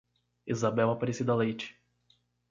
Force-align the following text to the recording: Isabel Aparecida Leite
Isabel 0.47 0.89
Aparecida 0.89 1.35
Leite 1.35 1.75